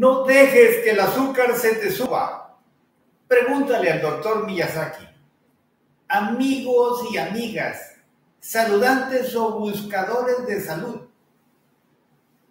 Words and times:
No 0.00 0.24
dejes 0.24 0.82
que 0.82 0.92
el 0.92 1.00
azúcar 1.00 1.54
se 1.58 1.74
te 1.74 1.90
suba. 1.92 2.58
Pregúntale 3.28 3.92
al 3.92 4.00
doctor 4.00 4.46
Miyazaki. 4.46 5.06
Amigos 6.08 7.04
y 7.12 7.18
amigas, 7.18 7.96
saludantes 8.38 9.36
o 9.36 9.58
buscadores 9.58 10.46
de 10.46 10.62
salud, 10.62 11.02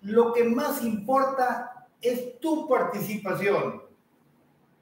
lo 0.04 0.32
que 0.32 0.44
más 0.44 0.84
importa 0.84 1.88
es 2.00 2.40
tu 2.40 2.68
participación. 2.68 3.82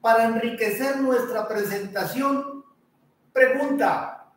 Para 0.02 0.24
enriquecer 0.24 0.98
nuestra 0.98 1.48
presentación, 1.48 2.66
pregunta, 3.32 4.30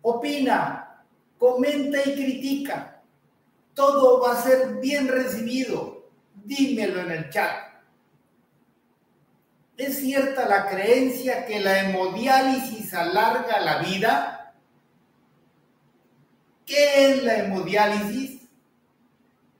opina, 0.00 1.04
comenta 1.36 1.98
y 2.06 2.14
critica. 2.14 3.02
Todo 3.74 4.22
va 4.22 4.32
a 4.32 4.40
ser 4.40 4.76
bien 4.76 5.08
recibido. 5.08 6.05
Dímelo 6.44 7.00
en 7.00 7.10
el 7.10 7.30
chat. 7.30 7.66
¿Es 9.76 9.98
cierta 9.98 10.48
la 10.48 10.68
creencia 10.68 11.44
que 11.44 11.60
la 11.60 11.80
hemodiálisis 11.80 12.94
alarga 12.94 13.60
la 13.60 13.78
vida? 13.78 14.54
¿Qué 16.64 17.10
es 17.10 17.22
la 17.22 17.38
hemodiálisis? 17.38 18.40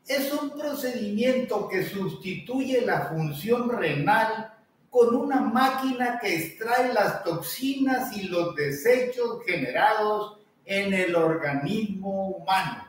Es 0.07 0.33
un 0.33 0.51
procedimiento 0.51 1.69
que 1.69 1.85
sustituye 1.85 2.80
la 2.80 3.09
función 3.09 3.69
renal 3.69 4.55
con 4.88 5.15
una 5.15 5.41
máquina 5.41 6.19
que 6.19 6.35
extrae 6.35 6.93
las 6.95 7.23
toxinas 7.23 8.16
y 8.16 8.29
los 8.29 8.55
desechos 8.55 9.45
generados 9.45 10.38
en 10.65 10.95
el 10.95 11.15
organismo 11.15 12.29
humano. 12.29 12.86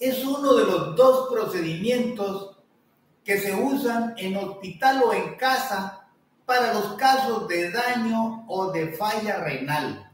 Es 0.00 0.24
uno 0.24 0.54
de 0.54 0.64
los 0.64 0.96
dos 0.96 1.28
procedimientos 1.30 2.56
que 3.22 3.38
se 3.38 3.54
usan 3.54 4.14
en 4.16 4.36
hospital 4.36 5.02
o 5.06 5.12
en 5.12 5.36
casa 5.36 6.08
para 6.46 6.74
los 6.74 6.94
casos 6.94 7.46
de 7.46 7.70
daño 7.70 8.44
o 8.48 8.72
de 8.72 8.92
falla 8.94 9.44
renal. 9.44 10.10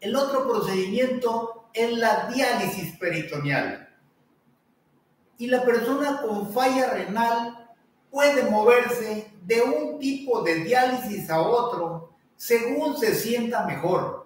El 0.00 0.14
otro 0.14 0.46
procedimiento 0.46 1.64
es 1.72 1.96
la 1.96 2.26
diálisis 2.26 2.96
peritoneal. 2.98 3.88
Y 5.38 5.46
la 5.48 5.64
persona 5.64 6.20
con 6.20 6.52
falla 6.52 6.90
renal 6.90 7.74
puede 8.10 8.48
moverse 8.48 9.32
de 9.42 9.62
un 9.62 9.98
tipo 9.98 10.42
de 10.42 10.56
diálisis 10.56 11.28
a 11.30 11.40
otro 11.40 12.14
según 12.36 12.96
se 12.98 13.14
sienta 13.14 13.64
mejor. 13.64 14.23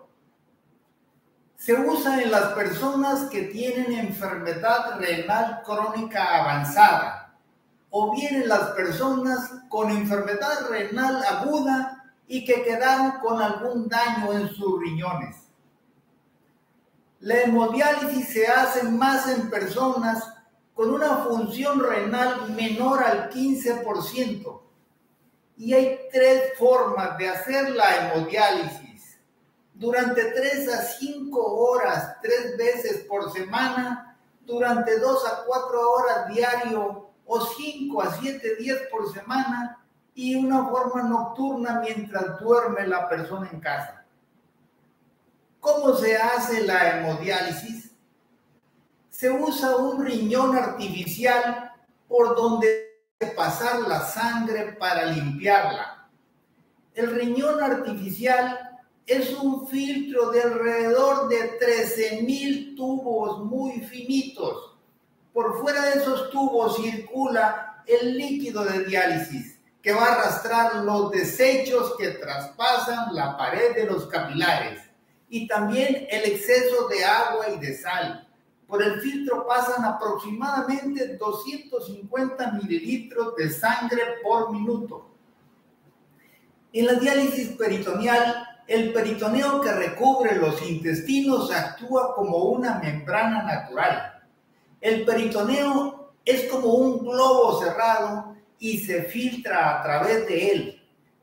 Se 1.58 1.74
usa 1.74 2.22
en 2.22 2.30
las 2.30 2.52
personas 2.52 3.28
que 3.30 3.42
tienen 3.42 3.92
enfermedad 3.92 4.96
renal 5.00 5.60
crónica 5.64 6.38
avanzada 6.38 7.34
o 7.90 8.14
bien 8.14 8.42
en 8.42 8.48
las 8.48 8.70
personas 8.70 9.50
con 9.68 9.90
enfermedad 9.90 10.68
renal 10.70 11.20
aguda 11.24 12.14
y 12.28 12.44
que 12.44 12.62
quedaron 12.62 13.18
con 13.20 13.42
algún 13.42 13.88
daño 13.88 14.32
en 14.34 14.48
sus 14.50 14.80
riñones. 14.80 15.34
La 17.20 17.40
hemodiálisis 17.42 18.28
se 18.28 18.46
hace 18.46 18.84
más 18.84 19.28
en 19.28 19.50
personas 19.50 20.32
con 20.74 20.94
una 20.94 21.24
función 21.24 21.80
renal 21.80 22.52
menor 22.52 23.02
al 23.02 23.30
15%. 23.30 24.60
Y 25.56 25.74
hay 25.74 25.98
tres 26.12 26.56
formas 26.56 27.18
de 27.18 27.28
hacer 27.28 27.70
la 27.70 28.12
hemodiálisis. 28.12 28.87
Durante 29.78 30.32
3 30.32 30.68
a 30.74 30.82
5 30.82 31.40
horas, 31.40 32.16
tres 32.20 32.56
veces 32.56 33.04
por 33.08 33.32
semana, 33.32 34.18
durante 34.44 34.98
2 34.98 35.24
a 35.24 35.44
4 35.44 35.90
horas 35.92 36.34
diario 36.34 37.10
o 37.24 37.40
5 37.40 38.02
a 38.02 38.12
7 38.12 38.56
días 38.56 38.80
por 38.90 39.12
semana 39.12 39.80
y 40.14 40.34
una 40.34 40.66
forma 40.66 41.04
nocturna 41.04 41.78
mientras 41.80 42.40
duerme 42.40 42.88
la 42.88 43.08
persona 43.08 43.48
en 43.52 43.60
casa. 43.60 44.04
¿Cómo 45.60 45.94
se 45.94 46.16
hace 46.16 46.66
la 46.66 46.98
hemodiálisis? 46.98 47.92
Se 49.10 49.30
usa 49.30 49.76
un 49.76 50.04
riñón 50.04 50.56
artificial 50.56 51.72
por 52.08 52.34
donde 52.34 53.04
pasar 53.36 53.82
la 53.82 54.00
sangre 54.00 54.72
para 54.72 55.04
limpiarla. 55.04 56.08
El 56.94 57.14
riñón 57.14 57.62
artificial 57.62 58.67
es 59.08 59.32
un 59.32 59.66
filtro 59.66 60.30
de 60.30 60.42
alrededor 60.42 61.28
de 61.28 61.58
13.000 61.58 62.76
tubos 62.76 63.42
muy 63.46 63.80
finitos. 63.80 64.76
Por 65.32 65.60
fuera 65.60 65.82
de 65.86 66.00
esos 66.00 66.30
tubos 66.30 66.76
circula 66.76 67.82
el 67.86 68.18
líquido 68.18 68.64
de 68.64 68.84
diálisis 68.84 69.58
que 69.80 69.92
va 69.92 70.04
a 70.04 70.12
arrastrar 70.12 70.84
los 70.84 71.10
desechos 71.10 71.94
que 71.96 72.10
traspasan 72.10 73.14
la 73.14 73.34
pared 73.38 73.74
de 73.74 73.86
los 73.86 74.06
capilares 74.08 74.82
y 75.30 75.48
también 75.48 76.06
el 76.10 76.24
exceso 76.24 76.86
de 76.88 77.02
agua 77.02 77.48
y 77.48 77.58
de 77.58 77.78
sal. 77.78 78.28
Por 78.66 78.82
el 78.82 79.00
filtro 79.00 79.46
pasan 79.46 79.86
aproximadamente 79.86 81.16
250 81.16 82.52
mililitros 82.52 83.34
de 83.36 83.48
sangre 83.48 84.02
por 84.22 84.52
minuto. 84.52 85.08
En 86.74 86.84
la 86.84 86.94
diálisis 86.94 87.56
peritoneal, 87.56 88.57
el 88.68 88.92
peritoneo 88.92 89.62
que 89.62 89.72
recubre 89.72 90.36
los 90.36 90.60
intestinos 90.68 91.50
actúa 91.50 92.14
como 92.14 92.36
una 92.36 92.78
membrana 92.78 93.42
natural. 93.42 94.22
El 94.78 95.06
peritoneo 95.06 96.12
es 96.22 96.44
como 96.50 96.74
un 96.74 96.98
globo 96.98 97.58
cerrado 97.62 98.36
y 98.58 98.78
se 98.80 99.04
filtra 99.04 99.80
a 99.80 99.82
través 99.82 100.26
de 100.28 100.50
él. 100.50 100.82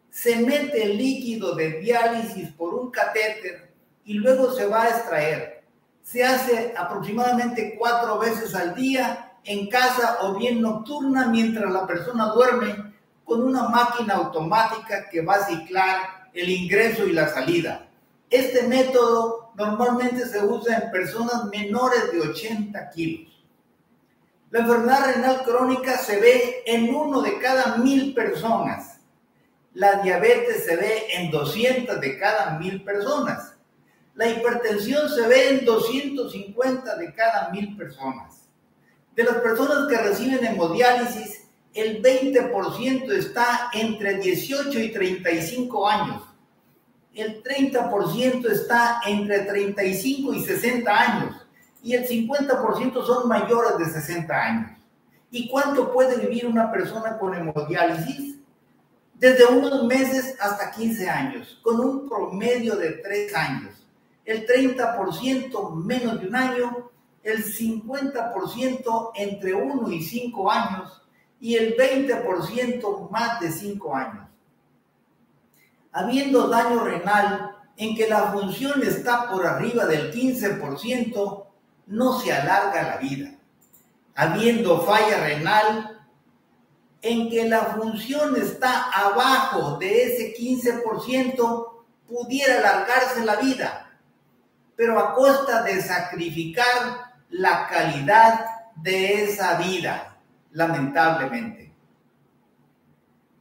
Se 0.09 0.37
mete 0.37 0.83
el 0.83 0.97
líquido 0.97 1.53
de 1.53 1.81
diálisis 1.81 2.49
por 2.53 2.73
un 2.73 2.89
catéter 2.89 3.71
y 4.05 4.15
luego 4.15 4.51
se 4.51 4.65
va 4.65 4.81
a 4.81 4.89
extraer. 4.89 5.63
Se 6.01 6.23
hace 6.23 6.73
aproximadamente 6.75 7.75
cuatro 7.77 8.17
veces 8.17 8.55
al 8.55 8.73
día 8.73 9.33
en 9.43 9.69
casa 9.69 10.17
o 10.21 10.33
bien 10.33 10.61
nocturna 10.61 11.27
mientras 11.27 11.71
la 11.71 11.85
persona 11.85 12.25
duerme 12.29 12.91
con 13.23 13.43
una 13.43 13.69
máquina 13.69 14.15
automática 14.15 15.07
que 15.11 15.21
va 15.21 15.35
a 15.35 15.45
ciclar 15.45 16.24
el 16.35 16.49
ingreso 16.49 17.07
y 17.07 17.13
la 17.13 17.29
salida. 17.29 17.87
Este 18.29 18.67
método 18.67 19.51
normalmente 19.55 20.25
se 20.25 20.43
usa 20.43 20.77
en 20.77 20.91
personas 20.91 21.45
menores 21.45 22.11
de 22.11 22.21
80 22.21 22.89
kilos. 22.91 23.31
La 24.51 24.59
enfermedad 24.59 25.15
renal 25.15 25.43
crónica 25.43 25.97
se 25.97 26.19
ve 26.19 26.63
en 26.65 26.93
uno 26.93 27.21
de 27.21 27.39
cada 27.39 27.77
mil 27.77 28.13
personas. 28.13 28.99
La 29.73 30.01
diabetes 30.01 30.65
se 30.65 30.75
ve 30.75 31.03
en 31.13 31.31
200 31.31 31.99
de 31.99 32.17
cada 32.17 32.57
mil 32.59 32.83
personas. 32.83 33.53
La 34.13 34.27
hipertensión 34.29 35.09
se 35.09 35.27
ve 35.27 35.49
en 35.49 35.65
250 35.65 36.95
de 36.95 37.13
cada 37.13 37.49
mil 37.49 37.75
personas. 37.75 38.43
De 39.15 39.23
las 39.23 39.37
personas 39.37 39.89
que 39.89 39.97
reciben 39.97 40.45
hemodiálisis, 40.45 41.44
el 41.75 42.01
20% 42.01 43.11
está 43.11 43.69
entre 43.73 44.17
18 44.17 44.79
y 44.79 44.91
35 44.91 45.87
años. 45.87 46.23
El 47.13 47.43
30% 47.43 48.49
está 48.49 49.01
entre 49.05 49.39
35 49.41 50.33
y 50.33 50.43
60 50.43 50.91
años. 50.91 51.35
Y 51.83 51.93
el 51.93 52.07
50% 52.07 53.05
son 53.05 53.27
mayores 53.27 53.77
de 53.77 53.85
60 53.85 54.33
años. 54.33 54.71
¿Y 55.29 55.47
cuánto 55.49 55.93
puede 55.93 56.17
vivir 56.17 56.47
una 56.47 56.71
persona 56.71 57.17
con 57.19 57.35
hemodiálisis? 57.35 58.37
Desde 59.13 59.45
unos 59.45 59.85
meses 59.85 60.35
hasta 60.39 60.71
15 60.71 61.09
años, 61.09 61.59
con 61.61 61.79
un 61.79 62.09
promedio 62.09 62.75
de 62.75 62.91
3 62.91 63.35
años 63.35 63.85
el 64.25 64.47
30% 64.47 65.75
menos 65.75 66.19
de 66.19 66.27
un 66.27 66.35
año, 66.35 66.89
el 67.23 67.43
50% 67.43 69.11
entre 69.15 69.53
1 69.53 69.91
y 69.91 70.01
5 70.01 70.51
años 70.51 71.04
y 71.45 71.57
el 71.57 71.77
20% 71.77 73.11
más 73.11 73.39
de 73.39 73.51
5 73.51 73.95
años. 73.95 74.27
Habiendo 75.91 76.47
daño 76.47 76.83
renal 76.83 77.55
en 77.77 77.95
que 77.95 78.07
la 78.07 78.31
función 78.31 78.81
está 78.81 79.29
por 79.29 79.45
arriba 79.45 79.85
del 79.85 80.11
15%, 80.11 81.45
no 81.85 82.19
se 82.19 82.33
alarga 82.33 82.81
la 82.81 82.97
vida. 82.97 83.35
Habiendo 84.15 84.81
falla 84.81 85.23
renal 85.23 86.07
en 87.03 87.29
que 87.29 87.47
la 87.47 87.75
función 87.75 88.35
está 88.37 88.89
abajo 88.89 89.77
de 89.77 90.03
ese 90.03 90.33
15%, 90.35 91.67
pudiera 92.07 92.57
alargarse 92.57 93.23
la 93.23 93.35
vida 93.35 93.85
pero 94.75 94.99
a 94.99 95.13
costa 95.13 95.61
de 95.61 95.79
sacrificar 95.79 97.13
la 97.29 97.67
calidad 97.67 98.45
de 98.77 99.23
esa 99.23 99.57
vida, 99.59 100.14
lamentablemente. 100.55 101.71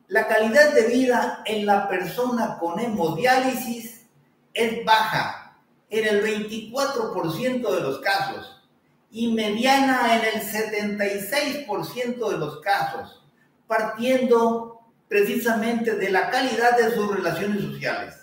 La 0.08 0.26
calidad 0.26 0.74
de 0.74 0.88
vida 0.88 1.42
en 1.46 1.64
la 1.64 1.88
persona 1.88 2.58
con 2.58 2.78
hemodiálisis 2.78 4.06
es 4.52 4.84
baja 4.84 5.56
en 5.88 6.06
el 6.06 6.22
24% 6.22 7.74
de 7.74 7.80
los 7.80 8.00
casos 8.00 8.62
y 9.10 9.32
mediana 9.32 10.16
en 10.16 10.34
el 10.34 10.42
76% 10.42 12.30
de 12.30 12.38
los 12.38 12.60
casos. 12.60 13.20
partiendo 13.66 14.82
precisamente 15.08 15.94
de 15.96 16.10
la 16.10 16.28
calidad 16.28 16.76
de 16.76 16.94
sus 16.94 17.16
relaciones 17.16 17.62
sociales. 17.62 18.14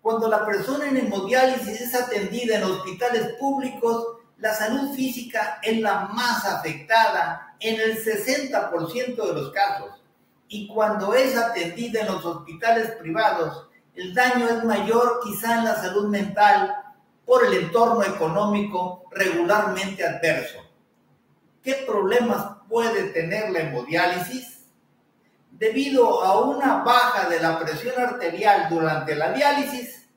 Cuando 0.00 0.28
la 0.28 0.46
persona 0.46 0.88
en 0.88 0.96
hemodiálisis 0.96 1.78
es 1.78 1.94
atendida 1.94 2.56
en 2.56 2.64
hospitales 2.64 3.34
públicos, 3.38 4.21
la 4.42 4.52
salud 4.52 4.92
física 4.96 5.60
es 5.62 5.80
la 5.80 6.08
más 6.08 6.44
afectada 6.44 7.54
en 7.60 7.80
el 7.80 8.04
60% 8.04 9.14
de 9.14 9.34
los 9.34 9.52
casos. 9.52 10.02
Y 10.48 10.66
cuando 10.66 11.14
es 11.14 11.36
atendida 11.36 12.00
en 12.00 12.08
los 12.08 12.24
hospitales 12.24 12.90
privados, 12.96 13.68
el 13.94 14.12
daño 14.12 14.48
es 14.48 14.64
mayor 14.64 15.20
quizá 15.22 15.58
en 15.58 15.64
la 15.66 15.76
salud 15.76 16.08
mental 16.08 16.74
por 17.24 17.46
el 17.46 17.54
entorno 17.54 18.02
económico 18.02 19.04
regularmente 19.12 20.04
adverso. 20.04 20.58
¿Qué 21.62 21.84
problemas 21.86 22.44
puede 22.68 23.10
tener 23.10 23.50
la 23.50 23.60
hemodiálisis? 23.60 24.64
Debido 25.52 26.24
a 26.24 26.40
una 26.40 26.82
baja 26.82 27.28
de 27.28 27.38
la 27.38 27.60
presión 27.60 27.94
arterial 27.96 28.66
durante 28.68 29.14
la 29.14 29.30
diálisis, 29.30 30.08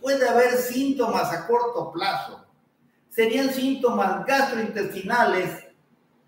puede 0.00 0.26
haber 0.26 0.52
síntomas 0.52 1.30
a 1.30 1.46
corto 1.46 1.92
plazo. 1.92 2.45
Serían 3.16 3.50
síntomas 3.50 4.26
gastrointestinales, 4.26 5.64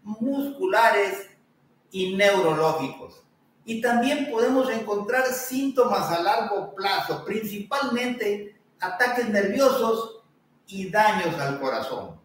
musculares 0.02 1.28
y 1.90 2.16
neurológicos. 2.16 3.22
Y 3.66 3.82
también 3.82 4.30
podemos 4.30 4.70
encontrar 4.70 5.26
síntomas 5.26 6.10
a 6.10 6.22
largo 6.22 6.74
plazo, 6.74 7.26
principalmente 7.26 8.58
ataques 8.80 9.28
nerviosos 9.28 10.22
y 10.66 10.88
daños 10.88 11.38
al 11.38 11.60
corazón. 11.60 12.18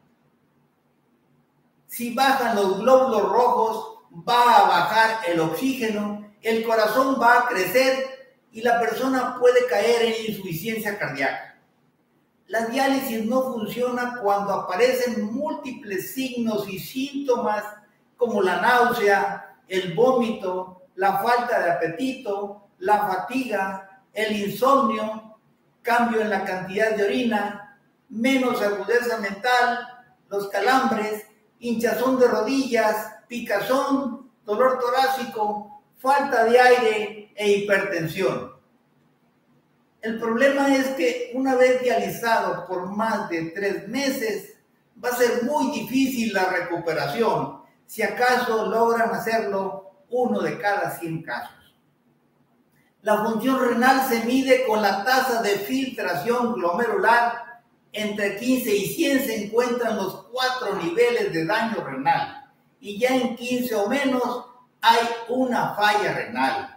Si 1.87 2.13
bajan 2.13 2.55
los 2.55 2.79
glóbulos 2.79 3.21
rojos, 3.21 3.99
va 4.25 4.59
a 4.59 4.67
bajar 4.69 5.29
el 5.29 5.41
oxígeno, 5.41 6.33
el 6.41 6.65
corazón 6.65 7.17
va 7.21 7.39
a 7.39 7.47
crecer 7.47 8.37
y 8.53 8.61
la 8.61 8.79
persona 8.79 9.37
puede 9.41 9.67
caer 9.67 10.03
en 10.03 10.31
insuficiencia 10.31 10.97
cardíaca. 10.97 11.52
La 12.47 12.65
diálisis 12.65 13.25
no 13.25 13.53
funciona 13.53 14.19
cuando 14.21 14.53
aparecen 14.53 15.33
múltiples 15.33 16.13
signos 16.13 16.67
y 16.67 16.79
síntomas 16.79 17.63
como 18.17 18.41
la 18.41 18.61
náusea, 18.61 19.57
el 19.67 19.93
vómito, 19.93 20.83
la 20.95 21.17
falta 21.19 21.63
de 21.63 21.71
apetito, 21.71 22.67
la 22.79 23.07
fatiga, 23.07 24.01
el 24.13 24.35
insomnio, 24.35 25.37
cambio 25.81 26.21
en 26.21 26.29
la 26.29 26.43
cantidad 26.43 26.95
de 26.95 27.05
orina, 27.05 27.79
menos 28.09 28.61
agudeza 28.61 29.17
mental, 29.17 29.87
los 30.29 30.47
calambres, 30.49 31.25
hinchazón 31.59 32.19
de 32.19 32.27
rodillas, 32.27 33.13
picazón, 33.27 34.31
dolor 34.45 34.79
torácico, 34.79 35.81
falta 35.97 36.43
de 36.45 36.59
aire 36.59 37.31
e 37.35 37.51
hipertensión. 37.51 38.52
El 40.03 40.19
problema 40.19 40.75
es 40.75 40.87
que 40.89 41.31
una 41.33 41.55
vez 41.55 41.81
dializado 41.81 42.67
por 42.67 42.91
más 42.91 43.29
de 43.29 43.51
tres 43.51 43.87
meses, 43.87 44.53
va 45.03 45.09
a 45.09 45.15
ser 45.15 45.43
muy 45.43 45.71
difícil 45.71 46.33
la 46.33 46.43
recuperación, 46.49 47.61
si 47.85 48.03
acaso 48.03 48.67
logran 48.67 49.11
hacerlo 49.11 49.93
uno 50.09 50.41
de 50.41 50.59
cada 50.59 50.91
100 50.99 51.23
casos. 51.23 51.73
La 53.01 53.23
función 53.23 53.59
renal 53.61 54.05
se 54.09 54.25
mide 54.25 54.65
con 54.67 54.81
la 54.81 55.05
tasa 55.05 55.41
de 55.41 55.51
filtración 55.51 56.53
glomerular. 56.53 57.61
Entre 57.93 58.37
15 58.37 58.75
y 58.75 58.85
100 58.93 59.25
se 59.25 59.45
encuentran 59.45 59.95
los 59.95 60.25
cuatro 60.33 60.75
niveles 60.75 61.31
de 61.31 61.45
daño 61.45 61.81
renal 61.81 62.43
y 62.81 62.99
ya 62.99 63.15
en 63.15 63.37
15 63.37 63.75
o 63.75 63.87
menos 63.87 64.47
hay 64.81 64.99
una 65.29 65.73
falla 65.75 66.13
renal. 66.13 66.72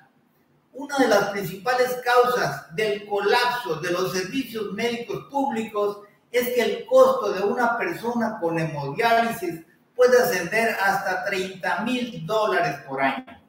Una 0.78 0.99
de 0.99 1.08
las 1.08 1.31
principales 1.31 1.96
causas 2.05 2.67
del 2.76 3.06
colapso 3.06 3.76
de 3.76 3.93
los 3.93 4.12
servicios 4.12 4.75
médicos 4.75 5.25
públicos 5.31 6.00
es 6.31 6.50
que 6.50 6.61
el 6.61 6.84
costo 6.84 7.32
de 7.32 7.40
una 7.40 7.78
persona 7.78 8.38
con 8.38 8.58
hemodiálisis 8.58 9.62
puede 9.94 10.19
ascender 10.19 10.76
hasta 10.78 11.25
30 11.25 11.81
mil 11.81 12.26
dólares 12.26 12.76
por 12.87 13.00
año. 13.00 13.40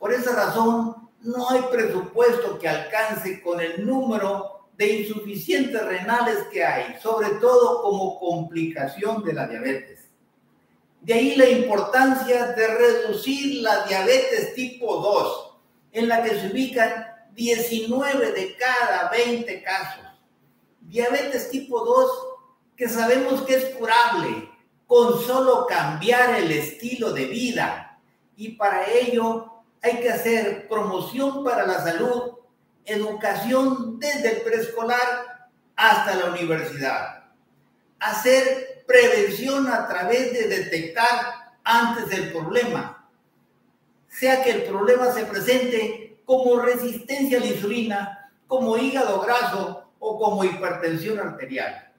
Por 0.00 0.12
esa 0.12 0.34
razón, 0.34 1.08
no 1.20 1.48
hay 1.48 1.62
presupuesto 1.70 2.58
que 2.58 2.68
alcance 2.68 3.40
con 3.40 3.60
el 3.60 3.86
número 3.86 4.66
de 4.76 5.02
insuficientes 5.02 5.80
renales 5.80 6.38
que 6.52 6.64
hay, 6.64 6.96
sobre 7.00 7.30
todo 7.40 7.82
como 7.82 8.18
complicación 8.18 9.22
de 9.22 9.32
la 9.32 9.46
diabetes. 9.46 10.08
De 11.02 11.14
ahí 11.14 11.36
la 11.36 11.48
importancia 11.48 12.46
de 12.46 12.66
reducir 12.66 13.62
la 13.62 13.84
diabetes 13.86 14.56
tipo 14.56 14.96
2 14.96 15.47
en 15.98 16.08
la 16.08 16.22
que 16.22 16.38
se 16.38 16.46
ubican 16.48 17.06
19 17.34 18.32
de 18.32 18.56
cada 18.56 19.10
20 19.10 19.62
casos. 19.62 20.04
Diabetes 20.80 21.50
tipo 21.50 21.84
2, 21.84 22.10
que 22.76 22.88
sabemos 22.88 23.42
que 23.42 23.56
es 23.56 23.64
curable 23.74 24.48
con 24.86 25.20
solo 25.20 25.66
cambiar 25.66 26.36
el 26.36 26.50
estilo 26.52 27.12
de 27.12 27.26
vida. 27.26 27.98
Y 28.36 28.50
para 28.50 28.88
ello 28.88 29.52
hay 29.82 30.00
que 30.00 30.10
hacer 30.10 30.68
promoción 30.68 31.44
para 31.44 31.66
la 31.66 31.82
salud, 31.82 32.34
educación 32.84 33.98
desde 33.98 34.36
el 34.36 34.42
preescolar 34.42 35.48
hasta 35.76 36.14
la 36.14 36.26
universidad. 36.26 37.24
Hacer 37.98 38.84
prevención 38.86 39.68
a 39.68 39.86
través 39.88 40.32
de 40.32 40.48
detectar 40.48 41.56
antes 41.64 42.08
del 42.08 42.32
problema 42.32 42.97
sea 44.08 44.42
que 44.42 44.50
el 44.50 44.62
problema 44.64 45.12
se 45.12 45.24
presente 45.24 46.18
como 46.24 46.60
resistencia 46.60 47.38
a 47.38 47.40
la 47.40 47.46
insulina, 47.46 48.30
como 48.46 48.76
hígado 48.76 49.20
graso 49.20 49.84
o 49.98 50.18
como 50.18 50.44
hipertensión 50.44 51.18
arterial. 51.18 51.92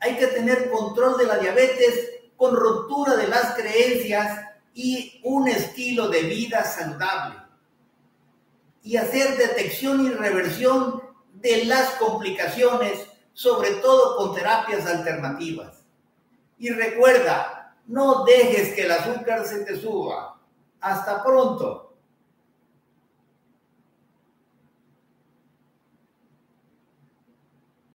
Hay 0.00 0.16
que 0.16 0.28
tener 0.28 0.70
control 0.70 1.18
de 1.18 1.26
la 1.26 1.38
diabetes 1.38 2.10
con 2.36 2.54
ruptura 2.54 3.16
de 3.16 3.28
las 3.28 3.54
creencias 3.54 4.46
y 4.74 5.20
un 5.24 5.48
estilo 5.48 6.08
de 6.08 6.22
vida 6.22 6.64
saludable. 6.64 7.36
Y 8.82 8.96
hacer 8.96 9.36
detección 9.36 10.06
y 10.06 10.10
reversión 10.10 11.02
de 11.34 11.64
las 11.64 11.90
complicaciones, 11.92 13.06
sobre 13.32 13.72
todo 13.76 14.16
con 14.16 14.34
terapias 14.34 14.86
alternativas. 14.86 15.82
Y 16.58 16.70
recuerda, 16.70 17.76
no 17.86 18.24
dejes 18.24 18.74
que 18.74 18.82
el 18.82 18.92
azúcar 18.92 19.46
se 19.46 19.64
te 19.64 19.78
suba 19.80 20.37
hasta 20.80 21.22
pronto. 21.22 21.87